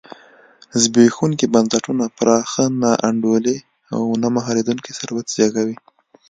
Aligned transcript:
زبېښونکي 0.81 1.45
بنسټونه 1.53 2.05
پراخه 2.17 2.63
نا 2.81 2.91
انډولي 3.07 3.57
او 3.95 4.01
نه 4.21 4.27
مهارېدونکی 4.35 4.91
ثروت 4.99 5.25
زېږوي. 5.35 5.75